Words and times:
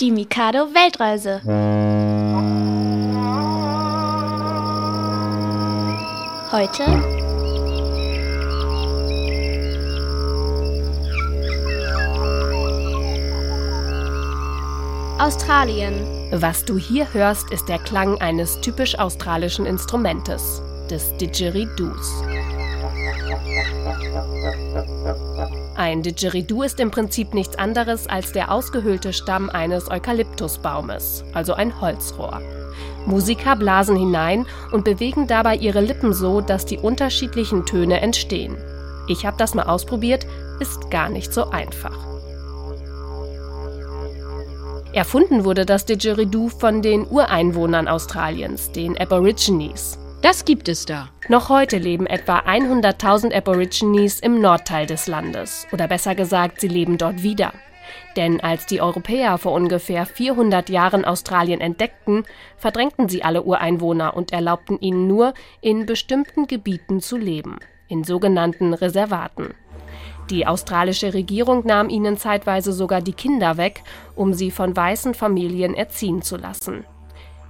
Die 0.00 0.12
Mikado 0.12 0.72
Weltreise. 0.74 1.40
Heute 6.52 6.84
Australien. 15.18 15.94
Was 16.30 16.64
du 16.64 16.78
hier 16.78 17.12
hörst, 17.12 17.50
ist 17.50 17.68
der 17.68 17.80
Klang 17.80 18.20
eines 18.20 18.60
typisch 18.60 18.96
australischen 18.96 19.66
Instrumentes, 19.66 20.62
des 20.88 21.16
Didgeridoos. 21.16 22.22
Ein 25.76 26.02
Didgeridoo 26.02 26.62
ist 26.64 26.80
im 26.80 26.90
Prinzip 26.90 27.34
nichts 27.34 27.56
anderes 27.56 28.08
als 28.08 28.32
der 28.32 28.50
ausgehöhlte 28.50 29.12
Stamm 29.12 29.48
eines 29.48 29.90
Eukalyptusbaumes, 29.90 31.24
also 31.32 31.54
ein 31.54 31.80
Holzrohr. 31.80 32.42
Musiker 33.06 33.56
blasen 33.56 33.96
hinein 33.96 34.46
und 34.72 34.84
bewegen 34.84 35.26
dabei 35.26 35.56
ihre 35.56 35.80
Lippen 35.80 36.12
so, 36.12 36.40
dass 36.40 36.66
die 36.66 36.78
unterschiedlichen 36.78 37.64
Töne 37.64 38.00
entstehen. 38.00 38.56
Ich 39.06 39.24
habe 39.24 39.36
das 39.38 39.54
mal 39.54 39.66
ausprobiert, 39.66 40.26
ist 40.60 40.90
gar 40.90 41.08
nicht 41.08 41.32
so 41.32 41.48
einfach. 41.50 41.96
Erfunden 44.92 45.44
wurde 45.44 45.64
das 45.64 45.84
Didgeridoo 45.84 46.48
von 46.48 46.82
den 46.82 47.06
Ureinwohnern 47.06 47.88
Australiens, 47.88 48.72
den 48.72 48.98
Aborigines. 48.98 49.98
Das 50.20 50.44
gibt 50.44 50.68
es 50.68 50.84
da. 50.84 51.10
Noch 51.28 51.48
heute 51.48 51.78
leben 51.78 52.06
etwa 52.06 52.40
100.000 52.40 53.32
Aborigines 53.32 54.18
im 54.18 54.40
Nordteil 54.40 54.84
des 54.84 55.06
Landes. 55.06 55.68
Oder 55.70 55.86
besser 55.86 56.16
gesagt, 56.16 56.60
sie 56.60 56.66
leben 56.66 56.98
dort 56.98 57.22
wieder. 57.22 57.52
Denn 58.16 58.40
als 58.40 58.66
die 58.66 58.80
Europäer 58.80 59.38
vor 59.38 59.52
ungefähr 59.52 60.06
400 60.06 60.70
Jahren 60.70 61.04
Australien 61.04 61.60
entdeckten, 61.60 62.24
verdrängten 62.56 63.08
sie 63.08 63.22
alle 63.22 63.44
Ureinwohner 63.44 64.16
und 64.16 64.32
erlaubten 64.32 64.80
ihnen 64.80 65.06
nur, 65.06 65.34
in 65.60 65.86
bestimmten 65.86 66.48
Gebieten 66.48 67.00
zu 67.00 67.16
leben, 67.16 67.60
in 67.86 68.02
sogenannten 68.02 68.74
Reservaten. 68.74 69.54
Die 70.30 70.48
australische 70.48 71.14
Regierung 71.14 71.64
nahm 71.64 71.88
ihnen 71.88 72.18
zeitweise 72.18 72.72
sogar 72.72 73.02
die 73.02 73.12
Kinder 73.12 73.56
weg, 73.56 73.82
um 74.16 74.34
sie 74.34 74.50
von 74.50 74.76
weißen 74.76 75.14
Familien 75.14 75.74
erziehen 75.74 76.22
zu 76.22 76.36
lassen. 76.36 76.84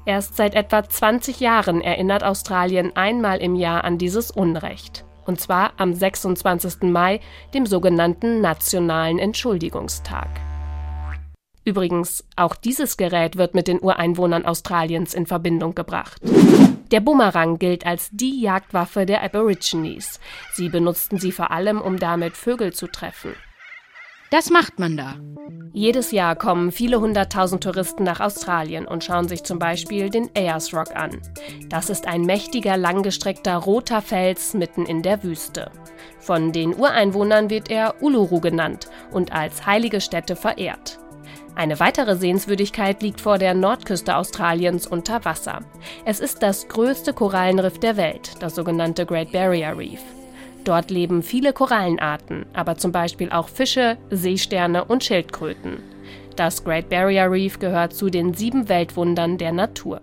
Erst 0.09 0.39
seit 0.39 0.55
etwa 0.55 0.89
20 0.89 1.39
Jahren 1.39 1.83
erinnert 1.83 2.25
Australien 2.25 2.97
einmal 2.97 3.43
im 3.43 3.55
Jahr 3.55 3.85
an 3.85 3.99
dieses 3.99 4.31
Unrecht. 4.31 5.05
Und 5.27 5.39
zwar 5.39 5.73
am 5.77 5.93
26. 5.93 6.85
Mai, 6.85 7.21
dem 7.53 7.67
sogenannten 7.67 8.41
Nationalen 8.41 9.19
Entschuldigungstag. 9.19 10.29
Übrigens, 11.67 12.25
auch 12.37 12.55
dieses 12.55 12.97
Gerät 12.97 13.37
wird 13.37 13.53
mit 13.53 13.69
den 13.69 13.81
Ureinwohnern 13.81 14.47
Australiens 14.47 15.13
in 15.13 15.27
Verbindung 15.27 15.75
gebracht. 15.75 16.23
Der 16.91 17.01
Bumerang 17.01 17.59
gilt 17.59 17.85
als 17.85 18.09
die 18.11 18.41
Jagdwaffe 18.41 19.05
der 19.05 19.23
Aborigines. 19.23 20.21
Sie 20.55 20.71
benutzten 20.71 21.19
sie 21.19 21.33
vor 21.33 21.51
allem, 21.51 21.83
um 21.83 21.99
damit 21.99 22.35
Vögel 22.35 22.73
zu 22.73 22.87
treffen. 22.87 23.35
Das 24.31 24.51
macht 24.51 24.79
man 24.79 24.97
da. 24.97 25.17
Jedes 25.73 26.11
Jahr 26.11 26.37
kommen 26.37 26.71
viele 26.71 27.01
hunderttausend 27.01 27.63
Touristen 27.63 28.03
nach 28.03 28.21
Australien 28.21 28.87
und 28.87 29.05
schauen 29.05 29.29
sich 29.29 29.45
zum 29.45 29.59
Beispiel 29.59 30.11
den 30.11 30.29
Ayers 30.35 30.75
Rock 30.75 30.95
an. 30.95 31.23
Das 31.69 31.89
ist 31.89 32.07
ein 32.07 32.23
mächtiger, 32.23 32.77
langgestreckter 32.77 33.57
roter 33.57 34.03
Fels 34.03 34.55
mitten 34.55 34.85
in 34.85 35.03
der 35.03 35.23
Wüste. 35.23 35.71
Von 36.19 36.53
den 36.53 36.75
Ureinwohnern 36.75 37.49
wird 37.49 37.71
er 37.71 38.03
Uluru 38.03 38.41
genannt 38.41 38.89
und 39.13 39.33
als 39.33 39.65
heilige 39.67 40.01
Stätte 40.01 40.37
verehrt. 40.37 40.99
Eine 41.55 41.81
weitere 41.81 42.17
Sehenswürdigkeit 42.17 43.03
liegt 43.03 43.21
vor 43.21 43.39
der 43.39 43.55
Nordküste 43.55 44.17
Australiens 44.17 44.87
unter 44.87 45.25
Wasser. 45.25 45.61
Es 46.05 46.21
ist 46.21 46.43
das 46.43 46.69
größte 46.69 47.15
Korallenriff 47.15 47.79
der 47.79 47.97
Welt, 47.97 48.33
das 48.41 48.55
sogenannte 48.55 49.07
Great 49.07 49.33
Barrier 49.33 49.77
Reef. 49.77 50.03
Dort 50.69 50.91
leben 50.91 51.23
viele 51.23 51.55
Korallenarten, 51.55 52.45
aber 52.53 52.77
zum 52.77 52.93
Beispiel 52.93 53.31
auch 53.31 53.49
Fische, 53.49 53.97
Seesterne 54.11 54.85
und 54.85 55.03
Schildkröten. 55.03 55.83
Das 56.37 56.63
Great 56.63 56.91
Barrier 56.91 57.33
Reef 57.33 57.59
gehört 57.59 57.95
zu 57.95 58.11
den 58.11 58.35
sieben 58.35 58.69
Weltwundern 58.69 59.39
der 59.39 59.53
Natur. 59.53 60.03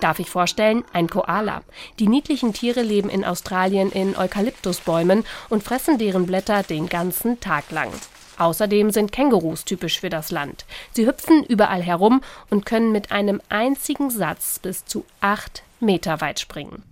Darf 0.00 0.18
ich 0.18 0.30
vorstellen, 0.30 0.82
ein 0.94 1.10
Koala. 1.10 1.60
Die 1.98 2.08
niedlichen 2.08 2.54
Tiere 2.54 2.80
leben 2.80 3.10
in 3.10 3.22
Australien 3.22 3.92
in 3.92 4.16
Eukalyptusbäumen 4.16 5.24
und 5.50 5.62
fressen 5.62 5.98
deren 5.98 6.24
Blätter 6.24 6.62
den 6.62 6.88
ganzen 6.88 7.38
Tag 7.38 7.70
lang. 7.70 7.90
Außerdem 8.38 8.90
sind 8.92 9.12
Kängurus 9.12 9.66
typisch 9.66 10.00
für 10.00 10.08
das 10.08 10.30
Land. 10.30 10.64
Sie 10.92 11.06
hüpfen 11.06 11.44
überall 11.44 11.82
herum 11.82 12.22
und 12.48 12.64
können 12.64 12.92
mit 12.92 13.12
einem 13.12 13.42
einzigen 13.50 14.08
Satz 14.08 14.58
bis 14.58 14.86
zu 14.86 15.04
acht 15.20 15.64
Meter 15.80 16.22
weit 16.22 16.40
springen. 16.40 16.82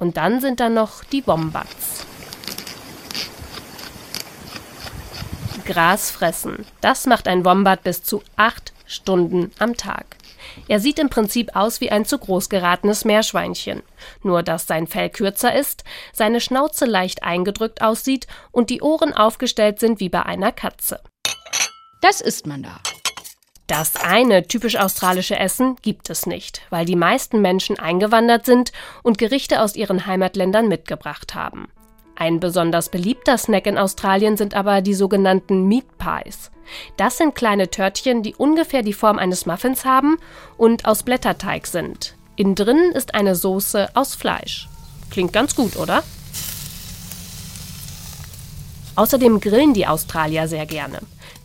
Und 0.00 0.16
dann 0.16 0.40
sind 0.40 0.58
da 0.58 0.68
noch 0.68 1.04
die 1.04 1.24
Wombats. 1.26 2.06
Gras 5.64 6.10
fressen. 6.10 6.66
Das 6.80 7.06
macht 7.06 7.28
ein 7.28 7.44
Wombat 7.44 7.84
bis 7.84 8.02
zu 8.02 8.24
acht 8.34 8.72
Stunden 8.86 9.52
am 9.60 9.76
Tag. 9.76 10.16
Er 10.66 10.80
sieht 10.80 10.98
im 10.98 11.10
Prinzip 11.10 11.54
aus 11.54 11.80
wie 11.80 11.92
ein 11.92 12.04
zu 12.04 12.18
groß 12.18 12.48
geratenes 12.48 13.04
Meerschweinchen. 13.04 13.82
Nur 14.24 14.42
dass 14.42 14.66
sein 14.66 14.88
Fell 14.88 15.10
kürzer 15.10 15.54
ist, 15.54 15.84
seine 16.12 16.40
Schnauze 16.40 16.86
leicht 16.86 17.22
eingedrückt 17.22 17.82
aussieht 17.82 18.26
und 18.50 18.70
die 18.70 18.82
Ohren 18.82 19.12
aufgestellt 19.12 19.78
sind 19.78 20.00
wie 20.00 20.08
bei 20.08 20.24
einer 20.24 20.50
Katze. 20.50 21.00
Das 22.00 22.20
isst 22.20 22.46
man 22.46 22.64
da. 22.64 22.80
Das 23.70 23.94
eine 23.94 24.48
typisch 24.48 24.74
australische 24.74 25.38
Essen 25.38 25.76
gibt 25.80 26.10
es 26.10 26.26
nicht, 26.26 26.60
weil 26.70 26.84
die 26.84 26.96
meisten 26.96 27.40
Menschen 27.40 27.78
eingewandert 27.78 28.44
sind 28.44 28.72
und 29.04 29.16
Gerichte 29.16 29.60
aus 29.62 29.76
ihren 29.76 30.06
Heimatländern 30.06 30.66
mitgebracht 30.66 31.36
haben. 31.36 31.68
Ein 32.16 32.40
besonders 32.40 32.88
beliebter 32.88 33.38
Snack 33.38 33.68
in 33.68 33.78
Australien 33.78 34.36
sind 34.36 34.54
aber 34.54 34.80
die 34.80 34.94
sogenannten 34.94 35.68
Meat 35.68 35.86
Pies. 35.98 36.50
Das 36.96 37.16
sind 37.16 37.36
kleine 37.36 37.70
Törtchen, 37.70 38.24
die 38.24 38.34
ungefähr 38.34 38.82
die 38.82 38.92
Form 38.92 39.20
eines 39.20 39.46
Muffins 39.46 39.84
haben 39.84 40.16
und 40.56 40.84
aus 40.84 41.04
Blätterteig 41.04 41.68
sind. 41.68 42.16
Innen 42.34 42.56
drin 42.56 42.90
ist 42.92 43.14
eine 43.14 43.36
Soße 43.36 43.90
aus 43.94 44.16
Fleisch. 44.16 44.68
Klingt 45.12 45.32
ganz 45.32 45.54
gut, 45.54 45.76
oder? 45.76 46.02
Außerdem 49.00 49.40
grillen 49.40 49.72
die 49.72 49.86
Australier 49.86 50.46
sehr 50.46 50.66
gerne. 50.66 50.98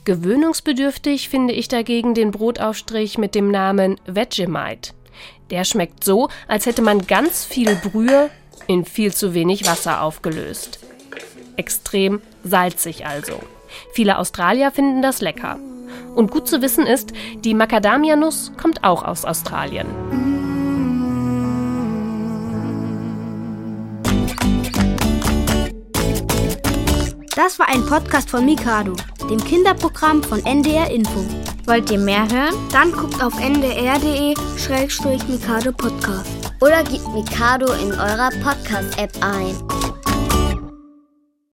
Gewöhnungsbedürftig 0.04 1.30
finde 1.30 1.54
ich 1.54 1.70
dagegen 1.70 2.14
den 2.14 2.32
Brotaufstrich 2.32 3.18
mit 3.18 3.34
dem 3.34 3.50
Namen 3.50 3.96
Vegemite. 4.06 4.92
Der 5.52 5.64
schmeckt 5.64 6.04
so, 6.04 6.28
als 6.50 6.66
hätte 6.66 6.82
man 6.82 7.08
ganz 7.08 7.46
viel 7.46 7.76
Brühe 7.76 8.30
in 8.68 8.84
viel 8.84 9.14
zu 9.14 9.34
wenig 9.34 9.66
Wasser 9.66 10.02
aufgelöst. 10.02 10.80
Extrem 11.56 12.22
salzig 12.44 13.06
also. 13.06 13.40
Viele 13.94 14.18
Australier 14.18 14.72
finden 14.72 15.02
das 15.02 15.22
lecker. 15.22 15.58
Und 16.14 16.32
gut 16.32 16.50
zu 16.50 16.62
wissen 16.62 16.86
ist, 16.86 17.14
die 17.46 17.54
Macadamia-Nuss 17.54 18.52
kommt 18.62 18.84
auch 18.84 19.02
aus 19.02 19.24
Australien. 19.24 20.25
Das 27.36 27.60
war 27.60 27.68
ein 27.68 27.86
Podcast 27.86 28.30
von 28.30 28.46
Mikado, 28.46 28.94
dem 29.30 29.44
Kinderprogramm 29.44 30.24
von 30.24 30.40
NDR 30.46 30.90
Info. 30.90 31.26
Wollt 31.66 31.92
ihr 31.92 32.00
mehr 32.00 32.26
hören? 32.30 32.56
Dann 32.72 32.94
guckt 32.94 33.22
auf 33.22 33.38
ndr.de-mikado 33.38 35.74
Podcast. 35.74 36.30
Oder 36.62 36.82
gebt 36.86 37.06
Mikado 37.10 37.74
in 37.74 37.92
eurer 37.92 38.30
Podcast-App 38.42 39.12
ein. 39.20 39.54